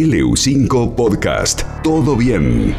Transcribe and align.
LU5 0.00 0.94
Podcast. 0.94 1.62
Todo 1.82 2.16
bien. 2.16 2.74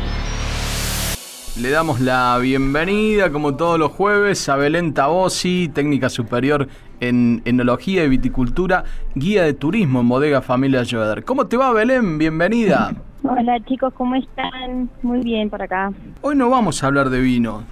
Le 1.60 1.72
damos 1.72 2.00
la 2.00 2.38
bienvenida, 2.40 3.32
como 3.32 3.56
todos 3.56 3.80
los 3.80 3.92
jueves, 3.92 4.48
a 4.50 4.56
Belén 4.56 4.94
Tabosi, 4.94 5.68
técnica 5.74 6.10
superior 6.10 6.68
en 7.00 7.42
enología 7.46 8.04
y 8.04 8.10
viticultura, 8.10 8.84
guía 9.16 9.42
de 9.42 9.56
turismo 9.56 10.02
en 10.02 10.10
Bodega 10.10 10.44
Familia 10.44 10.84
Joder. 10.88 11.24
¿Cómo 11.24 11.48
te 11.48 11.58
va, 11.58 11.74
Belén? 11.74 12.20
Bienvenida. 12.20 12.94
Hola 13.24 13.60
chicos, 13.66 13.92
¿cómo 13.96 14.14
están? 14.14 14.88
Muy 15.02 15.22
bien 15.22 15.50
por 15.50 15.64
acá. 15.64 15.92
Hoy 16.22 16.36
no 16.36 16.52
vamos 16.52 16.84
a 16.84 16.88
hablar 16.88 17.10
de 17.10 17.20
vino. 17.20 17.64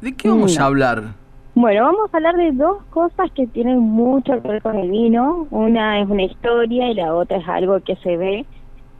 ¿De 0.00 0.14
qué 0.14 0.28
vamos 0.28 0.56
No. 0.56 0.62
a 0.62 0.66
hablar? 0.68 1.02
Bueno, 1.56 1.86
vamos 1.86 2.08
a 2.12 2.18
hablar 2.18 2.36
de 2.36 2.52
dos 2.52 2.84
cosas 2.90 3.32
que 3.34 3.48
tienen 3.48 3.80
mucho 3.80 4.40
que 4.42 4.46
ver 4.48 4.62
con 4.62 4.76
el 4.76 4.90
vino. 4.92 5.48
Una 5.50 6.00
es 6.00 6.08
una 6.08 6.22
historia 6.22 6.88
y 6.88 6.94
la 6.94 7.12
otra 7.14 7.38
es 7.38 7.48
algo 7.48 7.80
que 7.80 7.96
se 7.96 8.16
ve, 8.16 8.46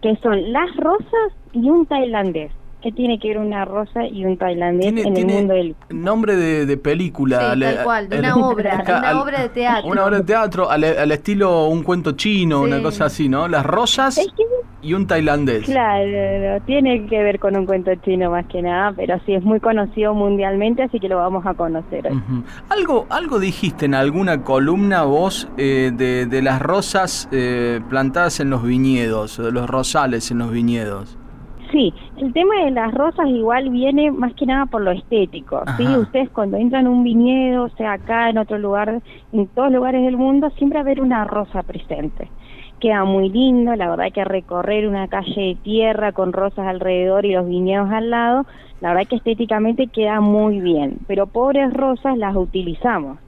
que 0.02 0.16
son 0.16 0.52
las 0.52 0.74
rosas 0.76 1.32
y 1.52 1.70
un 1.70 1.86
tailandés. 1.86 2.52
¿Qué 2.86 2.92
tiene 2.92 3.18
que 3.18 3.26
ver 3.30 3.38
una 3.38 3.64
rosa 3.64 4.06
y 4.06 4.24
un 4.24 4.36
tailandés 4.38 4.82
Tiene, 4.94 5.08
en 5.08 5.14
tiene 5.14 5.32
el 5.32 5.38
mundo 5.40 5.54
del 5.54 5.74
nombre 5.90 6.36
de, 6.36 6.66
de 6.66 6.76
película. 6.76 7.50
Sí, 7.52 7.58
le- 7.58 7.72
tal 7.74 7.84
cual, 7.84 8.08
de 8.08 8.18
una 8.20 8.28
el- 8.28 8.34
obra, 8.34 8.76
de 8.86 8.92
una 8.92 9.20
obra 9.22 9.42
de 9.42 9.48
teatro. 9.48 9.90
Una 9.90 10.04
obra 10.04 10.18
de 10.18 10.22
teatro 10.24 10.70
al, 10.70 10.84
al 10.84 11.10
estilo 11.10 11.66
un 11.66 11.82
cuento 11.82 12.12
chino, 12.12 12.60
Sí. 12.60 12.70
una 12.70 12.80
cosa 12.80 13.06
así, 13.06 13.28
¿no? 13.28 13.48
Las 13.48 13.66
rosas 13.66 14.18
Es 14.18 14.28
que, 14.36 14.44
y 14.82 14.94
un 14.94 15.08
tailandés. 15.08 15.64
claro, 15.64 16.62
tiene 16.64 17.06
que 17.06 17.20
ver 17.24 17.40
con 17.40 17.56
un 17.56 17.66
cuento 17.66 17.92
chino 18.04 18.30
más 18.30 18.46
que 18.46 18.62
nada, 18.62 18.92
pero 18.96 19.18
sí 19.26 19.34
es 19.34 19.42
muy 19.42 19.58
conocido 19.58 20.14
mundialmente, 20.14 20.84
así 20.84 21.00
que 21.00 21.08
lo 21.08 21.16
vamos 21.16 21.44
a 21.44 21.54
conocer 21.54 22.06
hoy. 22.06 22.22
Algo, 22.68 23.06
algo 23.10 23.40
dijiste 23.40 23.86
en 23.86 23.94
alguna 23.96 24.42
columna 24.44 25.02
vos 25.02 25.48
eh, 25.56 25.90
de, 25.92 26.26
de 26.26 26.40
las 26.40 26.62
rosas 26.62 27.28
eh, 27.32 27.80
plantadas 27.90 28.38
en 28.38 28.50
los 28.50 28.62
viñedos, 28.62 29.38
de 29.38 29.50
los 29.50 29.68
rosales 29.68 30.30
en 30.30 30.38
los 30.38 30.52
viñedos. 30.52 31.18
Sí, 31.76 31.92
el 32.16 32.32
tema 32.32 32.64
de 32.64 32.70
las 32.70 32.94
rosas 32.94 33.28
igual 33.28 33.68
viene 33.68 34.10
más 34.10 34.32
que 34.32 34.46
nada 34.46 34.64
por 34.64 34.80
lo 34.80 34.92
estético, 34.92 35.62
¿sí? 35.76 35.86
Ustedes 35.86 36.30
cuando 36.30 36.56
entran 36.56 36.86
a 36.86 36.90
un 36.90 37.04
viñedo, 37.04 37.68
sea 37.76 37.92
acá, 37.92 38.30
en 38.30 38.38
otro 38.38 38.56
lugar, 38.56 39.02
en 39.30 39.46
todos 39.48 39.70
lugares 39.70 40.02
del 40.02 40.16
mundo, 40.16 40.48
siempre 40.56 40.78
va 40.78 40.80
a 40.80 40.86
haber 40.86 41.02
una 41.02 41.24
rosa 41.24 41.62
presente. 41.64 42.30
Queda 42.80 43.04
muy 43.04 43.28
lindo, 43.28 43.76
la 43.76 43.90
verdad 43.90 44.10
que 44.10 44.24
recorrer 44.24 44.88
una 44.88 45.06
calle 45.08 45.38
de 45.38 45.54
tierra 45.56 46.12
con 46.12 46.32
rosas 46.32 46.66
alrededor 46.66 47.26
y 47.26 47.32
los 47.32 47.46
viñedos 47.46 47.90
al 47.90 48.08
lado, 48.08 48.46
la 48.80 48.94
verdad 48.94 49.10
que 49.10 49.16
estéticamente 49.16 49.88
queda 49.88 50.22
muy 50.22 50.60
bien, 50.60 50.96
pero 51.06 51.26
pobres 51.26 51.74
rosas 51.74 52.16
las 52.16 52.34
utilizamos, 52.36 53.18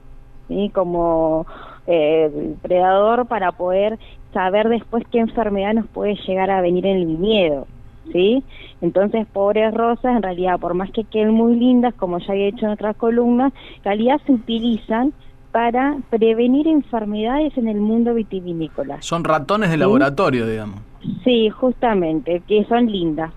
¿sí? 0.47 0.71
Como 0.73 1.45
eh, 1.85 2.55
predador 2.63 3.27
para 3.27 3.51
poder 3.51 3.99
saber 4.33 4.69
después 4.69 5.03
qué 5.11 5.19
enfermedad 5.19 5.75
nos 5.75 5.85
puede 5.85 6.15
llegar 6.25 6.49
a 6.49 6.61
venir 6.61 6.87
en 6.87 6.97
el 6.97 7.05
viñedo. 7.05 7.67
¿Sí? 8.11 8.43
Entonces, 8.81 9.25
pobres 9.31 9.73
rosas, 9.73 10.15
en 10.15 10.23
realidad, 10.23 10.59
por 10.59 10.73
más 10.73 10.89
que 10.91 11.03
queden 11.05 11.31
muy 11.31 11.55
lindas, 11.55 11.93
como 11.95 12.19
ya 12.19 12.31
había 12.33 12.47
hecho 12.47 12.65
en 12.65 12.71
otras 12.71 12.95
columnas, 12.97 13.53
en 13.77 13.83
realidad 13.83 14.19
se 14.25 14.33
utilizan 14.33 15.13
para 15.51 15.97
prevenir 16.09 16.67
enfermedades 16.67 17.57
en 17.57 17.67
el 17.67 17.79
mundo 17.81 18.13
vitivinícola. 18.13 19.01
Son 19.01 19.23
ratones 19.23 19.69
de 19.69 19.75
Sí. 19.75 19.79
laboratorio, 19.79 20.45
digamos. 20.47 20.81
Sí, 21.23 21.49
justamente, 21.49 22.43
que 22.47 22.65
son 22.65 22.85
lindas, 22.87 23.31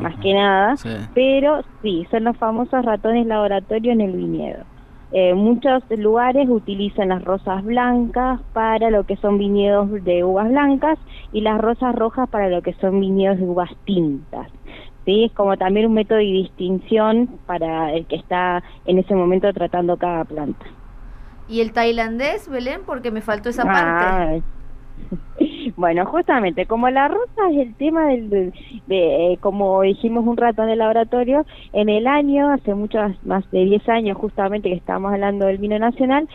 más 0.00 0.16
que 0.20 0.34
nada, 0.34 0.76
Sí. 0.76 0.88
pero 1.14 1.62
sí, 1.82 2.06
son 2.10 2.24
los 2.24 2.36
famosos 2.36 2.84
ratones 2.84 3.26
laboratorio 3.26 3.92
en 3.92 4.00
el 4.00 4.12
viñedo. 4.12 4.64
Eh, 5.12 5.34
muchos 5.34 5.82
lugares 5.90 6.48
utilizan 6.48 7.10
las 7.10 7.22
rosas 7.24 7.62
blancas 7.64 8.40
para 8.54 8.90
lo 8.90 9.04
que 9.04 9.16
son 9.16 9.38
viñedos 9.38 9.90
de 10.04 10.24
uvas 10.24 10.48
blancas 10.48 10.98
y 11.32 11.42
las 11.42 11.60
rosas 11.60 11.94
rojas 11.94 12.28
para 12.30 12.48
lo 12.48 12.62
que 12.62 12.72
son 12.74 13.00
viñedos 13.00 13.38
de 13.38 13.44
uvas 13.44 13.70
tintas. 13.84 14.48
Sí, 15.04 15.24
es 15.24 15.32
como 15.32 15.56
también 15.58 15.86
un 15.86 15.94
método 15.94 16.18
de 16.18 16.24
distinción 16.24 17.40
para 17.46 17.92
el 17.92 18.06
que 18.06 18.16
está 18.16 18.62
en 18.86 18.98
ese 18.98 19.14
momento 19.14 19.52
tratando 19.52 19.98
cada 19.98 20.24
planta. 20.24 20.66
¿Y 21.46 21.60
el 21.60 21.72
tailandés, 21.72 22.48
Belén? 22.48 22.82
Porque 22.86 23.10
me 23.10 23.20
faltó 23.22 23.48
esa 23.50 23.64
Ah, 23.66 23.72
parte. 23.72 24.44
Bueno, 25.76 26.04
justamente, 26.06 26.66
como 26.66 26.90
la 26.90 27.08
rosa 27.08 27.50
es 27.50 27.58
el 27.58 27.74
tema 27.76 28.06
del, 28.08 28.28
de, 28.30 28.52
de, 28.86 29.32
eh, 29.32 29.38
como 29.40 29.82
dijimos 29.82 30.26
un 30.26 30.36
rato 30.36 30.62
en 30.62 30.70
el 30.70 30.78
laboratorio, 30.78 31.46
en 31.72 31.88
el 31.88 32.06
año, 32.06 32.50
hace 32.50 32.74
muchos 32.74 33.12
más 33.24 33.48
de 33.50 33.64
10 33.64 33.88
años 33.88 34.18
justamente 34.18 34.68
que 34.68 34.74
estábamos 34.74 35.12
hablando 35.12 35.46
del 35.46 35.58
vino 35.58 35.78
nacional, 35.78 36.28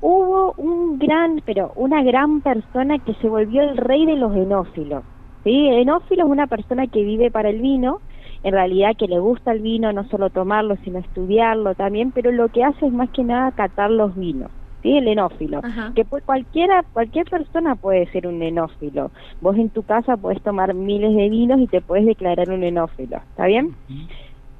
hubo 0.00 0.52
un 0.56 0.98
gran, 0.98 1.42
pero 1.44 1.72
una 1.76 2.02
gran 2.02 2.40
persona 2.40 2.98
que 2.98 3.14
se 3.14 3.28
volvió 3.28 3.62
el 3.62 3.76
rey 3.76 4.06
de 4.06 4.16
los 4.16 4.34
enófilos. 4.36 5.04
¿sí? 5.44 5.68
Enófilo 5.68 6.24
es 6.24 6.30
una 6.30 6.46
persona 6.46 6.86
que 6.86 7.02
vive 7.02 7.30
para 7.30 7.50
el 7.50 7.60
vino, 7.60 8.00
en 8.42 8.52
realidad 8.52 8.96
que 8.96 9.08
le 9.08 9.18
gusta 9.18 9.52
el 9.52 9.60
vino, 9.60 9.92
no 9.92 10.04
solo 10.04 10.30
tomarlo, 10.30 10.76
sino 10.84 10.98
estudiarlo 10.98 11.74
también, 11.74 12.12
pero 12.12 12.30
lo 12.30 12.48
que 12.48 12.62
hace 12.62 12.86
es 12.86 12.92
más 12.92 13.10
que 13.10 13.24
nada 13.24 13.50
catar 13.52 13.90
los 13.90 14.14
vinos. 14.14 14.50
¿Sí? 14.86 14.96
El 14.96 15.08
enófilo 15.08 15.60
Ajá. 15.64 15.92
que 15.94 16.04
pues 16.04 16.22
cualquiera 16.22 16.84
cualquier 16.92 17.28
persona 17.28 17.74
puede 17.74 18.06
ser 18.12 18.26
un 18.26 18.40
enófilo. 18.40 19.10
Vos 19.40 19.56
en 19.56 19.68
tu 19.70 19.82
casa 19.82 20.16
podés 20.16 20.40
tomar 20.42 20.74
miles 20.74 21.14
de 21.14 21.28
vinos 21.28 21.60
y 21.60 21.66
te 21.66 21.80
puedes 21.80 22.06
declarar 22.06 22.50
un 22.50 22.62
enófilo, 22.62 23.16
¿está 23.16 23.46
bien? 23.46 23.74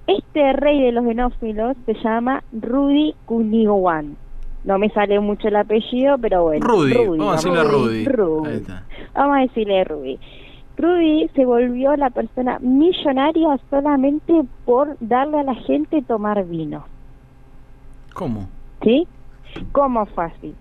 Este 0.09 0.53
rey 0.53 0.83
de 0.83 0.93
los 0.93 1.07
enófilos 1.07 1.77
se 1.87 1.95
llama 1.95 2.43
Rudy 2.53 3.15
Cuniguan. 3.25 4.17
No 4.65 4.79
me 4.79 4.89
sale 4.91 5.21
mucho 5.21 5.47
el 5.47 5.57
apellido, 5.57 6.19
pero 6.19 6.43
bueno. 6.43 6.67
Rudy, 6.67 6.95
vamos 6.95 7.29
a 7.29 7.37
decirle 7.37 7.63
Rudy. 7.63 8.05
Rudy. 8.05 8.17
Rudy. 8.17 8.49
Ahí 8.49 8.57
está. 8.57 8.83
Vamos 9.15 9.37
a 9.37 9.41
decirle 9.43 9.85
Rudy. 9.85 10.19
Rudy 10.77 11.31
se 11.35 11.45
volvió 11.45 11.97
la 11.97 12.11
persona 12.11 12.59
millonaria 12.59 13.59
solamente 13.71 14.43
por 14.65 14.97
darle 15.01 15.39
a 15.39 15.43
la 15.45 15.55
gente 15.55 16.03
tomar 16.03 16.45
vino. 16.45 16.85
¿Cómo? 18.13 18.49
¿Sí? 18.83 19.07
¿Cómo 19.73 20.07
fácil? 20.07 20.55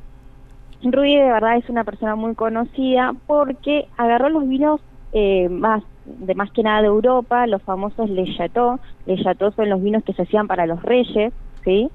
Rudy 0.83 1.15
de 1.15 1.31
verdad 1.31 1.57
es 1.57 1.69
una 1.69 1.83
persona 1.83 2.15
muy 2.15 2.35
conocida 2.35 3.13
porque 3.25 3.87
agarró 3.97 4.29
los 4.29 4.47
vinos 4.47 4.81
eh, 5.13 5.49
más 5.49 5.81
de 6.05 6.35
más 6.35 6.51
que 6.51 6.63
nada 6.63 6.81
de 6.81 6.87
Europa, 6.87 7.47
los 7.47 7.61
famosos 7.63 8.09
Le 8.09 8.25
Chateau. 8.35 8.79
Le 9.05 9.21
Chateau 9.23 9.51
son 9.51 9.69
los 9.69 9.81
vinos 9.81 10.03
que 10.03 10.13
se 10.13 10.23
hacían 10.23 10.47
para 10.47 10.65
los 10.65 10.81
reyes, 10.83 11.33
¿sí? 11.63 11.89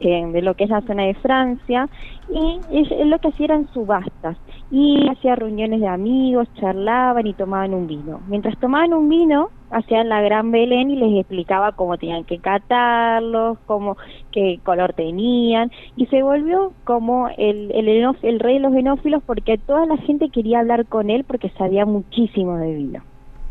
Eh, 0.00 0.26
de 0.32 0.42
lo 0.42 0.54
que 0.54 0.64
es 0.64 0.70
la 0.70 0.80
zona 0.82 1.04
de 1.04 1.14
Francia. 1.14 1.88
Y 2.30 2.60
es 2.70 3.06
lo 3.06 3.18
que 3.18 3.28
hacía 3.28 3.46
eran 3.46 3.68
subastas. 3.72 4.36
Y 4.70 5.08
hacía 5.08 5.34
reuniones 5.34 5.80
de 5.80 5.88
amigos, 5.88 6.48
charlaban 6.54 7.26
y 7.26 7.34
tomaban 7.34 7.74
un 7.74 7.86
vino. 7.86 8.20
Mientras 8.28 8.56
tomaban 8.58 8.94
un 8.94 9.08
vino, 9.08 9.50
hacían 9.70 10.08
la 10.08 10.22
gran 10.22 10.50
Belén 10.50 10.90
y 10.90 10.96
les 10.96 11.20
explicaba 11.20 11.72
cómo 11.72 11.98
tenían 11.98 12.24
que 12.24 12.38
catarlos, 12.38 13.58
cómo, 13.66 13.96
qué 14.32 14.60
color 14.62 14.92
tenían. 14.92 15.70
Y 15.96 16.06
se 16.06 16.22
volvió 16.22 16.72
como 16.84 17.28
el, 17.36 17.70
el, 17.72 17.88
el 17.88 18.40
rey 18.40 18.54
de 18.54 18.60
los 18.60 18.74
enófilos 18.74 19.22
porque 19.24 19.58
toda 19.58 19.86
la 19.86 19.96
gente 19.98 20.30
quería 20.30 20.60
hablar 20.60 20.86
con 20.86 21.10
él 21.10 21.24
porque 21.24 21.50
sabía 21.50 21.86
muchísimo 21.86 22.56
de 22.56 22.74
vino. 22.74 23.02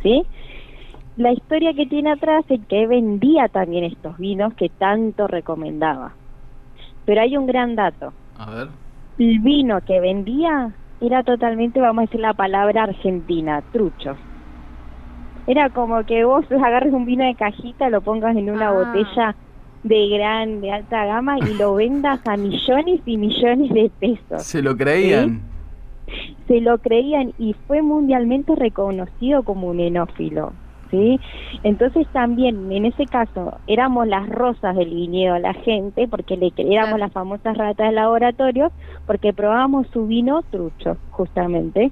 ¿sí? 0.02 0.24
La 1.18 1.32
historia 1.32 1.74
que 1.74 1.88
tiene 1.88 2.12
atrás 2.12 2.46
es 2.50 2.60
que 2.68 2.86
vendía 2.86 3.48
también 3.48 3.84
estos 3.84 4.18
vinos 4.18 4.54
que 4.54 4.70
tanto 4.70 5.28
recomendaba. 5.28 6.14
Pero 7.06 7.22
hay 7.22 7.38
un 7.38 7.48
gran 7.48 7.76
dato. 7.76 8.14
A 8.38 8.52
ver. 8.52 8.68
El 9.18 9.40
vino 9.40 9.82
que 9.82 10.00
vendía 10.00 10.72
era 11.02 11.24
totalmente, 11.24 11.80
vamos 11.80 12.04
a 12.04 12.06
decir 12.06 12.20
la 12.20 12.34
palabra 12.34 12.84
argentina, 12.84 13.64
trucho. 13.72 14.16
Era 15.48 15.70
como 15.70 16.04
que 16.06 16.24
vos 16.26 16.46
agarres 16.52 16.94
un 16.94 17.06
vino 17.06 17.24
de 17.26 17.36
cajita, 17.36 17.90
lo 17.90 18.02
pongas 18.02 18.36
en 18.36 18.50
una 18.50 18.70
Ah. 18.70 18.72
botella 18.74 19.36
de 19.84 20.08
gran, 20.10 20.60
de 20.62 20.72
alta 20.72 21.06
gama 21.06 21.38
y 21.40 21.54
lo 21.58 21.76
vendas 21.76 22.20
a 22.28 22.36
millones 22.36 23.00
y 23.06 23.16
millones 23.18 23.72
de 23.74 23.90
pesos 24.00 24.44
¿Se 24.44 24.62
lo 24.62 24.76
creían? 24.76 25.42
se 26.48 26.62
lo 26.62 26.78
creían 26.80 27.34
y 27.38 27.54
fue 27.68 27.82
mundialmente 27.82 28.56
reconocido 28.56 29.44
como 29.44 29.68
un 29.68 29.80
enófilo. 29.80 30.54
¿Sí? 30.90 31.20
Entonces 31.64 32.08
también 32.14 32.72
en 32.72 32.86
ese 32.86 33.06
caso 33.06 33.58
éramos 33.68 34.08
las 34.08 34.28
rosas 34.30 34.76
del 34.76 34.90
viñedo 34.94 35.38
la 35.38 35.54
gente 35.54 36.08
porque 36.08 36.38
le 36.38 36.54
éramos 36.58 37.00
las 37.00 37.12
famosas 37.12 37.58
ratas 37.58 37.90
de 37.90 37.94
laboratorio 37.94 38.72
porque 39.06 39.34
probábamos 39.34 39.88
su 39.88 40.08
vino 40.08 40.42
trucho 40.50 40.98
justamente 41.12 41.92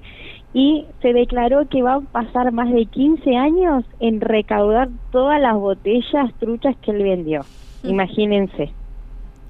y 0.54 0.86
se 1.02 1.12
declaró 1.12 1.68
que 1.68 1.84
va 1.84 1.96
a 1.96 2.00
pasar 2.00 2.54
más 2.54 2.72
de 2.72 2.86
15 2.86 3.36
años 3.36 3.84
en 4.00 4.22
recaudar 4.22 4.88
todas 5.12 5.42
las 5.42 5.56
botellas 5.56 6.34
truchas 6.40 6.78
que 6.78 6.92
él 6.92 7.04
vendió. 7.04 7.42
Mm. 7.84 7.90
Imagínense. 7.90 8.72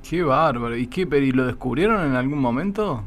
Qué 0.10 0.24
bárbaro. 0.24 0.76
¿Y 0.76 0.88
qué? 0.88 1.06
pero 1.06 1.24
¿Y 1.24 1.32
lo 1.32 1.46
descubrieron 1.46 2.04
en 2.06 2.16
algún 2.16 2.40
momento? 2.40 3.04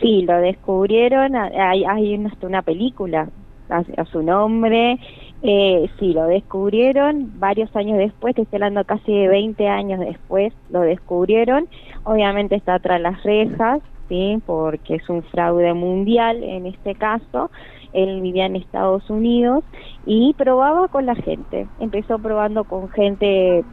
Sí, 0.00 0.22
lo 0.22 0.38
descubrieron, 0.38 1.36
hay, 1.36 1.84
hay 1.84 2.14
una, 2.14 2.30
hasta 2.30 2.46
una 2.46 2.62
película 2.62 3.28
a, 3.68 3.82
a 3.96 4.04
su 4.06 4.22
nombre, 4.22 4.98
eh, 5.42 5.88
sí, 5.98 6.12
lo 6.12 6.24
descubrieron 6.24 7.32
varios 7.38 7.74
años 7.76 7.98
después, 7.98 8.34
te 8.34 8.42
estoy 8.42 8.56
hablando 8.56 8.84
casi 8.84 9.12
de 9.12 9.28
20 9.28 9.68
años 9.68 10.00
después, 10.00 10.52
lo 10.70 10.80
descubrieron, 10.80 11.68
obviamente 12.04 12.56
está 12.56 12.78
tras 12.80 13.00
las 13.00 13.22
rejas, 13.22 13.80
sí, 14.08 14.42
porque 14.46 14.96
es 14.96 15.08
un 15.08 15.22
fraude 15.22 15.72
mundial 15.74 16.42
en 16.42 16.66
este 16.66 16.94
caso, 16.96 17.50
él 17.92 18.20
vivía 18.20 18.46
en 18.46 18.56
Estados 18.56 19.08
Unidos 19.08 19.64
y 20.06 20.34
probaba 20.34 20.88
con 20.88 21.06
la 21.06 21.14
gente. 21.14 21.66
Empezó 21.80 22.18
probando 22.18 22.64
con 22.64 22.88
gente 22.90 23.64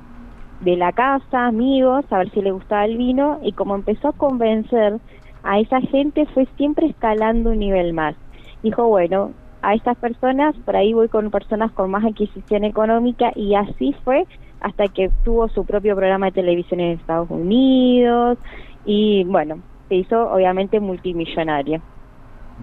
de 0.62 0.78
la 0.78 0.92
casa, 0.94 1.48
amigos, 1.48 2.06
a 2.12 2.20
ver 2.20 2.32
si 2.32 2.42
le 2.42 2.52
gustaba 2.52 2.86
el 2.86 2.98
vino 2.98 3.40
y 3.44 3.52
como 3.52 3.76
empezó 3.76 4.10
a 4.10 4.14
convencer 4.14 5.00
a 5.44 5.60
esa 5.60 5.82
gente 5.82 6.26
fue 6.28 6.48
siempre 6.58 6.88
escalando 6.88 7.52
un 7.52 7.60
nivel 7.60 7.94
más. 7.94 8.16
Dijo, 8.64 8.88
bueno, 8.88 9.32
a 9.70 9.74
estas 9.74 9.98
personas, 9.98 10.56
por 10.66 10.76
ahí 10.76 10.94
voy 10.94 11.10
con 11.10 11.32
personas 11.32 11.72
con 11.74 11.92
más 11.92 12.04
adquisición 12.06 12.64
económica 12.64 13.32
y 13.36 13.56
así 13.56 13.94
fue 14.04 14.26
hasta 14.60 14.88
que 14.90 15.12
tuvo 15.24 15.48
su 15.50 15.66
propio 15.66 15.96
programa 15.96 16.28
de 16.28 16.32
televisión 16.34 16.80
en 16.80 17.00
Estados 17.00 17.30
Unidos 17.30 18.38
y 18.86 19.24
bueno, 19.26 19.62
se 19.90 19.96
hizo 19.96 20.32
obviamente 20.32 20.80
multimillonario. 20.80 21.82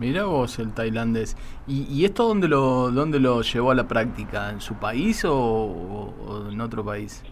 Mira 0.01 0.25
vos 0.25 0.59
el 0.59 0.73
tailandés. 0.73 1.37
¿Y, 1.67 1.83
y 1.93 2.05
esto 2.05 2.27
dónde 2.27 2.49
lo, 2.49 2.91
dónde 2.91 3.21
lo 3.21 3.43
llevó 3.43 3.71
a 3.73 3.75
la 3.75 3.87
práctica? 3.89 4.51
¿En 4.51 4.61
su 4.61 4.75
país 4.77 5.25
o, 5.25 5.35
o 5.37 6.49
en 6.51 6.61
otro 6.61 6.85
país? 6.85 7.23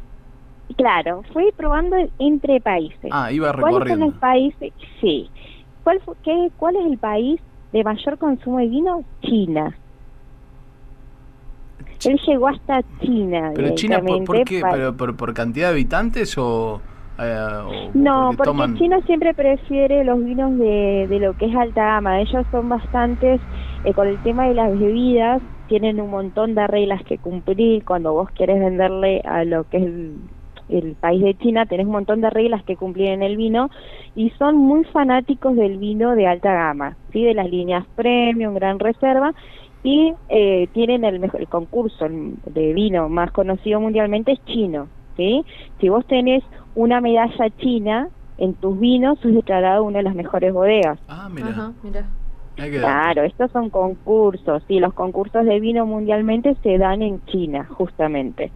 Claro, 0.76 1.22
fue 1.32 1.52
probando 1.56 1.96
entre 2.18 2.60
países. 2.60 3.10
Ah, 3.10 3.32
iba 3.32 3.50
¿Cuáles 3.52 3.78
son 3.88 3.98
recorriendo. 3.98 4.06
los 4.06 4.14
países? 4.18 4.72
Sí. 5.00 5.30
¿Cuál, 5.82 6.00
fu- 6.02 6.14
qué, 6.22 6.50
¿Cuál 6.56 6.76
es 6.76 6.86
el 6.86 6.98
país 6.98 7.40
de 7.72 7.84
mayor 7.84 8.18
consumo 8.18 8.58
de 8.58 8.68
vino? 8.68 9.04
China. 9.22 9.76
Él 12.04 12.18
llegó 12.26 12.48
hasta 12.48 12.82
China. 13.00 13.52
Pero 13.54 13.74
China, 13.74 14.00
¿por, 14.26 14.44
qué? 14.44 14.60
para- 14.60 14.72
¿Pero 14.74 14.96
por, 14.96 15.16
por 15.16 15.34
cantidad 15.34 15.68
de 15.68 15.72
habitantes 15.74 16.36
o...? 16.38 16.80
eh, 17.18 17.36
o 17.66 17.90
No, 17.94 18.30
porque 18.36 18.50
toman- 18.50 18.78
China 18.78 19.00
siempre 19.06 19.34
prefiere 19.34 20.04
los 20.04 20.22
vinos 20.24 20.56
de, 20.58 21.06
de 21.08 21.18
lo 21.20 21.34
que 21.34 21.46
es 21.46 21.54
alta 21.56 21.84
gama. 21.84 22.20
Ellos 22.22 22.46
son 22.50 22.68
bastantes, 22.70 23.40
eh, 23.84 23.92
con 23.92 24.08
el 24.08 24.18
tema 24.22 24.48
de 24.48 24.54
las 24.54 24.70
bebidas, 24.78 25.42
tienen 25.66 26.00
un 26.00 26.10
montón 26.10 26.54
de 26.54 26.66
reglas 26.66 27.02
que 27.04 27.18
cumplir. 27.18 27.84
Cuando 27.84 28.12
vos 28.14 28.30
querés 28.30 28.58
venderle 28.60 29.20
a 29.24 29.44
lo 29.44 29.64
que 29.64 29.76
es 29.76 29.84
el, 30.70 30.94
país 30.94 31.22
de 31.22 31.34
China, 31.34 31.66
tenés 31.66 31.86
un 31.86 31.92
montón 31.92 32.20
de 32.20 32.30
reglas 32.30 32.64
que 32.64 32.76
cumplir 32.76 33.08
en 33.08 33.22
el 33.22 33.36
vino 33.36 33.70
y 34.14 34.30
son 34.30 34.56
muy 34.56 34.84
fanáticos 34.84 35.56
del 35.56 35.78
vino 35.78 36.14
de 36.14 36.26
alta 36.26 36.52
gama, 36.52 36.96
¿sí? 37.12 37.24
de 37.24 37.34
las 37.34 37.50
líneas 37.50 37.84
premium, 37.94 38.54
gran 38.54 38.78
reserva. 38.78 39.32
Y 39.82 40.12
eh, 40.28 40.68
tienen 40.72 41.04
el, 41.04 41.20
mejor, 41.20 41.40
el 41.40 41.48
concurso 41.48 42.06
de 42.08 42.72
vino 42.74 43.08
más 43.08 43.32
conocido 43.32 43.80
mundialmente 43.80 44.32
es 44.32 44.44
chino, 44.44 44.88
¿sí? 45.16 45.42
Si 45.80 45.88
vos 45.88 46.06
tenés 46.06 46.44
una 46.74 47.00
medalla 47.00 47.48
china 47.56 48.08
en 48.36 48.52
tus 48.54 48.78
vinos, 48.78 49.18
sos 49.20 49.32
declarado 49.32 49.84
una 49.84 49.98
de 49.98 50.04
las 50.04 50.14
mejores 50.14 50.52
bodegas. 50.52 50.98
Ah, 51.08 51.30
mira. 51.32 51.48
Ajá, 51.48 51.72
mira. 51.82 52.06
Claro, 52.56 53.22
estos 53.22 53.50
son 53.52 53.70
concursos, 53.70 54.62
sí, 54.68 54.80
los 54.80 54.92
concursos 54.92 55.46
de 55.46 55.60
vino 55.60 55.86
mundialmente 55.86 56.56
se 56.62 56.76
dan 56.78 57.00
en 57.00 57.24
China, 57.26 57.64
justamente. 57.64 58.52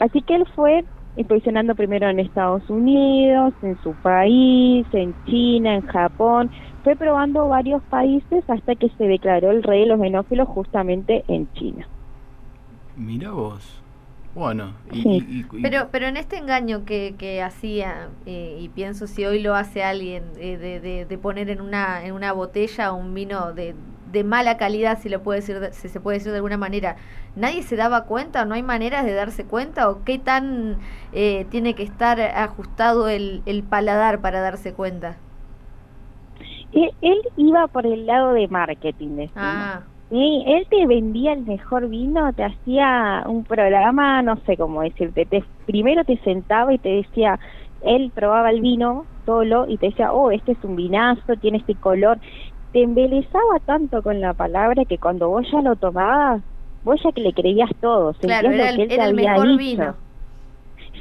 Así 0.00 0.22
que 0.22 0.36
él 0.36 0.46
fue 0.54 0.84
impresionando 1.18 1.74
primero 1.74 2.08
en 2.08 2.20
Estados 2.20 2.68
Unidos, 2.70 3.54
en 3.62 3.76
su 3.82 3.94
país, 3.96 4.86
en 4.92 5.14
China, 5.24 5.74
en 5.76 5.82
Japón, 5.82 6.50
fue 6.82 6.96
probando 6.96 7.48
varios 7.48 7.82
países 7.84 8.44
hasta 8.48 8.76
que 8.76 8.88
se 8.96 9.04
declaró 9.04 9.50
el 9.50 9.62
rey 9.62 9.80
de 9.82 9.86
los 9.86 10.02
enófilos 10.02 10.48
justamente 10.48 11.24
en 11.28 11.50
China. 11.52 11.88
Mira 12.96 13.30
vos. 13.32 13.84
Bueno, 14.34 14.74
y, 14.92 15.02
Sí. 15.02 15.08
y- 15.28 15.40
y- 15.40 15.62
Pero, 15.62 15.88
pero 15.90 16.06
en 16.06 16.16
este 16.16 16.36
engaño 16.38 16.84
que, 16.84 17.16
que 17.18 17.42
hacía, 17.42 18.10
eh, 18.26 18.58
y 18.60 18.68
pienso 18.68 19.06
si 19.06 19.24
hoy 19.24 19.42
lo 19.42 19.54
hace 19.54 19.82
alguien, 19.82 20.24
eh, 20.38 20.56
de, 20.58 20.80
de, 20.80 21.04
de 21.06 21.18
poner 21.18 21.50
en 21.50 21.60
una, 21.60 22.04
en 22.04 22.12
una 22.12 22.32
botella 22.32 22.92
un 22.92 23.14
vino 23.14 23.52
de, 23.52 23.74
de 24.12 24.24
mala 24.24 24.56
calidad, 24.56 24.98
si, 25.00 25.08
lo 25.08 25.22
puede 25.22 25.40
decir, 25.40 25.60
de- 25.60 25.72
si 25.72 25.88
se 25.88 26.00
puede 26.00 26.18
decir 26.18 26.32
de 26.32 26.38
alguna 26.38 26.56
manera, 26.58 26.96
¿nadie 27.34 27.62
se 27.62 27.76
daba 27.76 28.06
cuenta 28.06 28.42
o 28.42 28.44
no 28.46 28.54
hay 28.54 28.62
maneras 28.62 29.04
de 29.04 29.12
darse 29.14 29.46
cuenta? 29.46 29.88
¿O 29.90 30.04
qué 30.04 30.18
tan 30.18 30.78
eh, 31.12 31.46
tiene 31.50 31.74
que 31.74 31.82
estar 31.84 32.20
ajustado 32.20 33.08
el, 33.08 33.42
el 33.46 33.62
paladar 33.64 34.20
para 34.20 34.40
darse 34.40 34.74
cuenta? 34.74 35.18
Él, 36.72 36.90
él 37.00 37.20
iba 37.36 37.68
por 37.68 37.86
el 37.86 38.06
lado 38.06 38.32
de 38.32 38.48
marketing, 38.48 39.16
decimos. 39.16 39.70
Ah, 39.70 39.88
Sí, 40.10 40.42
él 40.46 40.66
te 40.70 40.86
vendía 40.86 41.34
el 41.34 41.42
mejor 41.44 41.88
vino, 41.88 42.32
te 42.32 42.42
hacía 42.44 43.24
un 43.26 43.44
programa, 43.44 44.22
no 44.22 44.36
sé 44.46 44.56
cómo 44.56 44.80
decirte, 44.82 45.26
te, 45.26 45.44
primero 45.66 46.02
te 46.04 46.16
sentaba 46.24 46.72
y 46.72 46.78
te 46.78 46.88
decía, 46.88 47.38
él 47.80 48.10
probaba 48.14 48.50
el 48.50 48.62
vino 48.62 49.06
solo 49.26 49.66
y 49.68 49.76
te 49.76 49.86
decía, 49.88 50.12
oh, 50.12 50.30
este 50.30 50.52
es 50.52 50.64
un 50.64 50.76
vinazo, 50.76 51.36
tiene 51.38 51.58
este 51.58 51.76
color. 51.76 52.18
Te 52.78 52.84
embelezaba 52.84 53.58
tanto 53.66 54.04
con 54.04 54.20
la 54.20 54.34
palabra 54.34 54.84
que 54.84 54.98
cuando 54.98 55.28
vos 55.28 55.44
ya 55.50 55.62
lo 55.62 55.74
tomabas, 55.74 56.44
vos 56.84 57.00
ya 57.02 57.10
que 57.10 57.22
le 57.22 57.32
creías 57.32 57.70
todo, 57.80 58.12
sentías 58.14 58.38
claro, 58.38 58.56
lo 58.56 58.62
era 58.62 58.72
que 58.76 58.82
él 58.84 58.88
te 58.88 59.00
había 59.00 59.32
mejor 59.32 59.56
dicho. 59.56 59.56
vino. 59.56 59.96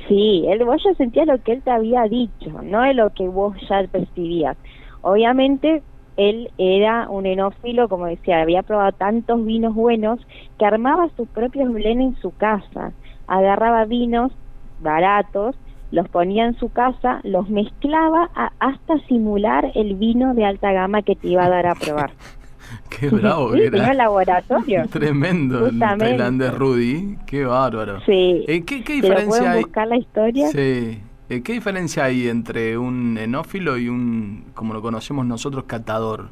Sí, 0.07 0.45
él, 0.49 0.65
vos 0.65 0.81
ya 0.83 0.95
sentías 0.95 1.27
lo 1.27 1.39
que 1.43 1.51
él 1.51 1.63
te 1.63 1.69
había 1.69 2.01
dicho, 2.05 2.49
no 2.63 2.81
de 2.81 2.95
lo 2.95 3.11
que 3.11 3.27
vos 3.27 3.55
ya 3.69 3.87
percibías. 3.87 4.57
Obviamente, 5.01 5.83
él 6.15 6.51
era 6.57 7.07
un 7.11 7.27
enófilo, 7.27 7.87
como 7.89 8.07
decía, 8.07 8.41
había 8.41 8.63
probado 8.63 8.93
tantos 8.93 9.45
vinos 9.45 9.75
buenos 9.75 10.19
que 10.57 10.65
armaba 10.65 11.09
sus 11.15 11.29
propios 11.29 11.71
blend 11.71 12.01
en 12.01 12.15
su 12.15 12.31
casa. 12.31 12.95
Agarraba 13.27 13.85
vinos 13.85 14.31
baratos, 14.79 15.55
los 15.91 16.07
ponía 16.09 16.45
en 16.45 16.57
su 16.59 16.69
casa, 16.69 17.21
los 17.23 17.49
mezclaba 17.49 18.29
a- 18.35 18.51
hasta 18.59 18.99
simular 19.07 19.71
el 19.75 19.95
vino 19.95 20.33
de 20.33 20.45
alta 20.45 20.71
gama 20.71 21.01
que 21.01 21.15
te 21.15 21.29
iba 21.29 21.45
a 21.45 21.49
dar 21.49 21.67
a 21.67 21.75
probar. 21.75 22.11
qué 22.99 23.09
bravo 23.09 23.53
Sí, 23.53 23.61
era. 23.61 23.93
laboratorio. 23.93 24.85
Tremendo 24.91 25.59
el 25.59 25.71
Justamente. 25.71 26.05
tailandés 26.05 26.53
Rudy. 26.53 27.17
Qué 27.25 27.45
bárbaro. 27.45 28.01
Sí. 28.05 28.43
Eh, 28.47 28.63
¿qué, 28.65 28.81
diferencia 28.93 29.51
hay? 29.51 29.61
buscar 29.63 29.87
la 29.87 29.97
historia. 29.97 30.47
Sí. 30.49 30.99
Eh, 31.29 31.41
¿Qué 31.43 31.53
diferencia 31.53 32.05
hay 32.05 32.27
entre 32.29 32.77
un 32.77 33.17
enófilo 33.17 33.77
y 33.77 33.89
un, 33.89 34.45
como 34.53 34.73
lo 34.73 34.81
conocemos 34.81 35.25
nosotros, 35.25 35.65
catador? 35.65 36.29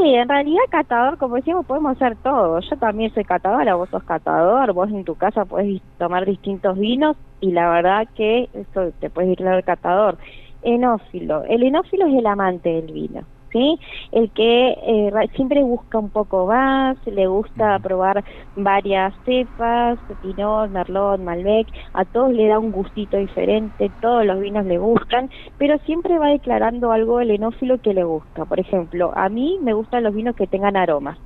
Sí, 0.00 0.14
en 0.14 0.28
realidad 0.28 0.62
catador, 0.70 1.18
como 1.18 1.36
decíamos, 1.36 1.66
podemos 1.66 1.96
hacer 1.96 2.16
todo. 2.22 2.60
Yo 2.60 2.76
también 2.76 3.12
soy 3.14 3.24
catadora, 3.24 3.74
vos 3.74 3.88
sos 3.90 4.04
catador, 4.04 4.72
vos 4.72 4.88
en 4.90 5.04
tu 5.04 5.16
casa 5.16 5.44
podés 5.44 5.82
tomar 5.98 6.24
distintos 6.24 6.78
vinos 6.78 7.16
y 7.40 7.50
la 7.50 7.68
verdad 7.70 8.06
que 8.14 8.48
eso 8.52 8.92
te 9.00 9.10
puedes 9.10 9.30
declarar 9.30 9.64
catador. 9.64 10.18
Enófilo, 10.62 11.42
el 11.44 11.64
enófilo 11.64 12.06
es 12.06 12.14
el 12.14 12.26
amante 12.26 12.68
del 12.68 12.92
vino, 12.92 13.22
¿sí? 13.52 13.78
El 14.12 14.30
que 14.32 14.70
eh, 14.70 15.12
siempre 15.34 15.62
busca 15.62 15.98
un 15.98 16.10
poco 16.10 16.46
más, 16.46 16.96
le 17.06 17.26
gusta 17.26 17.78
probar 17.78 18.24
varias 18.54 19.14
cepas, 19.24 19.98
Pinot, 20.20 20.70
Merlot, 20.70 21.20
Malbec, 21.20 21.68
a 21.92 22.04
todos 22.04 22.32
le 22.32 22.48
da 22.48 22.58
un 22.58 22.72
gustito 22.72 23.16
diferente, 23.16 23.92
todos 24.00 24.24
los 24.24 24.40
vinos 24.40 24.66
le 24.66 24.78
gustan, 24.78 25.30
pero 25.56 25.78
siempre 25.78 26.18
va 26.18 26.28
declarando 26.28 26.92
algo 26.92 27.20
el 27.20 27.30
enófilo 27.30 27.78
que 27.78 27.94
le 27.94 28.04
gusta. 28.04 28.44
Por 28.44 28.60
ejemplo, 28.60 29.12
a 29.14 29.28
mí 29.28 29.58
me 29.62 29.72
gustan 29.72 30.04
los 30.04 30.14
vinos 30.14 30.34
que 30.36 30.46
tengan 30.46 30.76
aromas. 30.76 31.18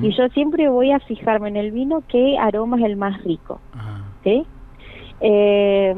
Y 0.00 0.16
yo 0.16 0.26
siempre 0.28 0.70
voy 0.70 0.90
a 0.90 1.00
fijarme 1.00 1.48
en 1.50 1.56
el 1.56 1.70
vino 1.70 2.02
qué 2.08 2.38
aroma 2.38 2.78
es 2.78 2.84
el 2.84 2.96
más 2.96 3.22
rico. 3.24 3.60
¿sí? 4.24 4.46
Eh, 5.20 5.94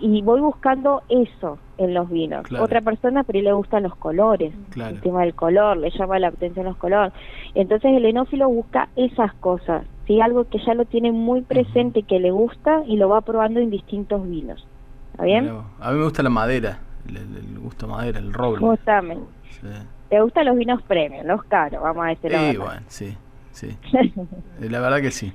y 0.00 0.22
voy 0.22 0.40
buscando 0.40 1.02
eso 1.08 1.58
en 1.78 1.94
los 1.94 2.10
vinos. 2.10 2.42
Claro. 2.46 2.64
Otra 2.64 2.80
persona, 2.82 3.24
pero 3.24 3.40
le 3.40 3.52
gustan 3.52 3.82
los 3.84 3.96
colores, 3.96 4.52
Claro. 4.70 4.94
el 4.96 5.00
tema 5.00 5.22
del 5.22 5.34
color, 5.34 5.76
le 5.78 5.90
llama 5.90 6.18
la 6.18 6.28
atención 6.28 6.66
los 6.66 6.76
colores. 6.76 7.12
Entonces 7.54 7.92
el 7.96 8.04
enófilo 8.04 8.48
busca 8.48 8.88
esas 8.96 9.32
cosas, 9.34 9.84
¿sí? 10.06 10.20
Algo 10.20 10.44
que 10.44 10.58
ya 10.58 10.74
lo 10.74 10.84
tiene 10.84 11.10
muy 11.12 11.40
presente, 11.42 12.02
que 12.02 12.18
le 12.20 12.30
gusta 12.30 12.82
y 12.86 12.96
lo 12.96 13.08
va 13.08 13.22
probando 13.22 13.60
en 13.60 13.70
distintos 13.70 14.28
vinos. 14.28 14.66
¿Está 15.12 15.24
bien? 15.24 15.50
A 15.80 15.90
mí 15.92 15.98
me 15.98 16.04
gusta 16.04 16.22
la 16.22 16.30
madera, 16.30 16.78
el, 17.08 17.16
el- 17.16 17.36
el 17.54 17.58
gusto 17.58 17.88
madera, 17.88 18.18
el 18.18 18.32
roble. 18.32 18.60
Justamente. 18.66 19.24
Sí, 19.60 19.66
¿Te 20.10 20.20
gustan 20.20 20.46
los 20.46 20.56
vinos 20.56 20.82
premium, 20.82 21.24
los 21.26 21.42
caros? 21.44 21.82
Vamos 21.82 22.04
a 22.04 22.08
decir 22.08 22.32
la 22.32 22.50
Sí, 22.50 22.56
bueno, 22.56 22.80
sí, 22.88 23.16
sí. 23.52 23.76
Eh, 24.60 24.68
La 24.68 24.80
verdad 24.80 25.00
que 25.00 25.10
sí. 25.10 25.32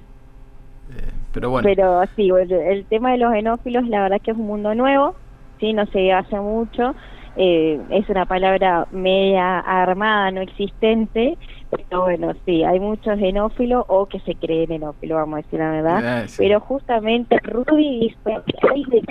Eh, 0.91 1.09
pero 1.33 1.49
bueno, 1.49 1.65
Pero 1.65 2.03
sí, 2.15 2.29
el 2.29 2.85
tema 2.85 3.11
de 3.11 3.17
los 3.17 3.33
enófilos, 3.33 3.87
la 3.87 4.03
verdad 4.03 4.21
que 4.21 4.31
es 4.31 4.37
un 4.37 4.47
mundo 4.47 4.73
nuevo, 4.75 5.15
sí, 5.59 5.73
no 5.73 5.85
se 5.87 6.11
hace 6.13 6.39
mucho. 6.39 6.95
Eh, 7.37 7.81
es 7.89 8.07
una 8.07 8.25
palabra 8.25 8.87
media 8.91 9.59
armada, 9.59 10.31
no 10.31 10.39
existente, 10.39 11.37
pero 11.69 12.03
bueno, 12.03 12.31
sí, 12.45 12.63
hay 12.63 12.79
muchos 12.79 13.19
enófilos 13.19 13.83
o 13.89 14.05
que 14.05 14.21
se 14.21 14.35
creen 14.35 14.71
enófilos, 14.71 15.17
vamos 15.17 15.33
a 15.33 15.41
decir 15.41 15.59
la 15.59 15.71
verdad. 15.71 16.23
Eh, 16.23 16.27
sí. 16.29 16.35
Pero 16.39 16.61
justamente 16.61 17.37
Rudy 17.43 17.99
dice 17.99 18.17
que 18.45 18.67
hay 18.71 18.83
de 18.85 19.01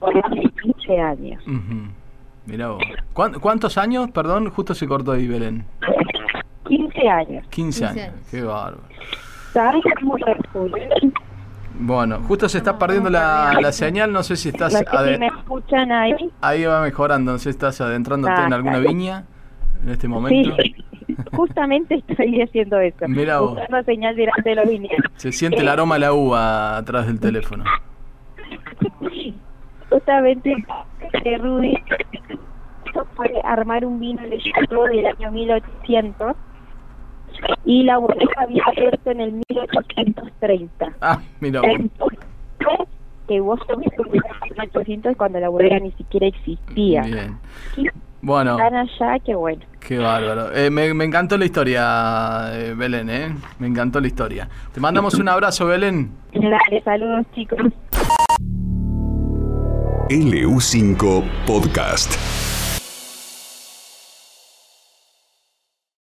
por 0.00 0.14
más 0.14 0.30
de 0.32 0.50
15 0.62 0.98
años. 1.00 1.40
Ujú. 1.46 1.88
Mirá 2.46 2.70
vos. 2.70 2.82
¿Cuán- 3.12 3.34
¿Cuántos 3.34 3.78
años? 3.78 4.10
Perdón, 4.10 4.50
justo 4.50 4.74
se 4.74 4.88
cortó 4.88 5.12
ahí, 5.12 5.28
Belén. 5.28 5.64
15 6.66 7.08
años. 7.08 7.46
15 7.48 7.50
15 7.50 7.84
años. 7.86 7.98
años. 8.14 8.28
Qué 8.30 8.42
bárbaro. 8.42 8.78
¿Sabes 9.52 9.82
cómo 10.00 10.16
responde? 10.16 10.88
Bueno, 11.80 12.18
justo 12.26 12.48
se 12.48 12.58
está 12.58 12.76
perdiendo 12.78 13.08
la, 13.10 13.56
la 13.60 13.72
señal. 13.72 14.12
No 14.12 14.22
sé 14.22 14.36
si 14.36 14.48
estás. 14.48 14.72
No 14.72 14.78
sé 14.80 14.84
ade- 14.86 15.14
si 15.14 15.20
me 15.20 15.26
escuchan 15.28 15.92
ahí. 15.92 16.12
Ahí 16.40 16.64
va 16.64 16.82
mejorando. 16.82 17.32
No 17.32 17.38
sé 17.38 17.44
si 17.44 17.50
estás 17.50 17.80
adentrándote 17.80 18.34
Ah, 18.36 18.46
en 18.46 18.52
alguna 18.52 18.78
está. 18.78 18.88
viña 18.88 19.24
en 19.82 19.88
este 19.90 20.08
momento. 20.08 20.56
Sí. 20.60 20.74
justamente 21.32 22.02
estoy 22.06 22.42
haciendo 22.42 22.80
eso. 22.80 23.06
Mira 23.08 23.40
vos. 23.40 23.50
Buscando 23.54 23.82
señal 23.84 24.16
delante 24.16 24.48
de 24.50 24.54
los 24.56 24.68
viñedos. 24.68 25.04
Se 25.16 25.30
siente 25.32 25.60
el 25.60 25.68
Eh, 25.68 25.70
aroma 25.70 25.94
de 25.94 26.00
la 26.00 26.12
uva 26.12 26.76
atrás 26.76 27.06
del 27.06 27.20
teléfono. 27.20 27.64
Justamente 29.90 30.54
de 31.24 31.38
Rudy 31.38 31.74
fue 33.14 33.32
armar 33.44 33.84
un 33.84 33.98
vino 34.00 34.20
de 34.22 34.38
Chateau 34.38 34.84
del 34.84 35.06
año 35.06 35.30
1800 35.32 36.36
y 37.64 37.82
la 37.82 37.98
bodega 37.98 38.42
había 38.42 38.62
abierto 38.64 39.10
en 39.10 39.20
el 39.20 39.32
1830. 39.50 40.92
Ah, 41.00 41.20
mira. 41.40 41.60
Entonces, 41.64 42.18
que 43.28 43.40
vos 43.40 43.60
en 43.68 43.80
1800 44.60 45.16
cuando 45.16 45.38
la 45.38 45.48
bodega 45.48 45.78
ni 45.78 45.92
siquiera 45.92 46.26
existía. 46.26 47.02
Bien. 47.02 47.38
Bueno, 48.20 48.58
están 48.58 48.74
allá, 48.74 49.18
que 49.20 49.34
bueno. 49.34 49.62
qué 49.80 49.98
bárbaro. 49.98 50.52
Eh, 50.52 50.70
me, 50.70 50.92
me 50.92 51.04
encantó 51.04 51.38
la 51.38 51.44
historia, 51.44 52.50
eh, 52.52 52.74
Belén, 52.76 53.08
¿eh? 53.10 53.34
Me 53.58 53.68
encantó 53.68 54.00
la 54.00 54.08
historia. 54.08 54.48
Te 54.72 54.80
mandamos 54.80 55.14
un 55.14 55.28
abrazo, 55.28 55.66
Belén. 55.66 56.10
Dale, 56.32 56.82
saludos 56.82 57.26
chicos. 57.34 57.60
LU5 60.10 61.22
Podcast. 61.46 62.47